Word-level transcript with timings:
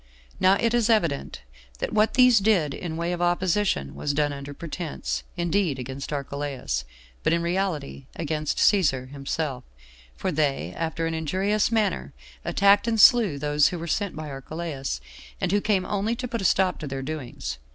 Now 0.39 0.55
it 0.55 0.73
is 0.73 0.89
evident 0.89 1.43
that 1.77 1.93
what 1.93 2.15
these 2.15 2.39
did 2.39 2.73
in 2.73 2.97
way 2.97 3.11
of 3.13 3.21
opposition 3.21 3.93
was 3.93 4.15
done 4.15 4.33
under 4.33 4.51
pretense, 4.51 5.21
indeed, 5.37 5.77
against 5.77 6.11
Archelaus, 6.11 6.85
but 7.21 7.33
in 7.33 7.43
reality 7.43 8.07
against 8.15 8.57
Cæsar 8.57 9.09
himself, 9.11 9.63
for 10.15 10.31
they, 10.31 10.73
after 10.75 11.05
an 11.05 11.13
injurious 11.13 11.71
manner, 11.71 12.13
attacked 12.43 12.87
and 12.87 12.99
slew 12.99 13.37
those 13.37 13.67
who 13.67 13.77
were 13.77 13.85
sent 13.85 14.15
by 14.15 14.31
Archelaus, 14.31 15.01
and 15.39 15.51
who 15.51 15.61
came 15.61 15.85
only 15.85 16.15
to 16.15 16.27
put 16.27 16.41
a 16.41 16.45
stop 16.45 16.79
to 16.79 16.87
their 16.87 17.03
doings. 17.03 17.59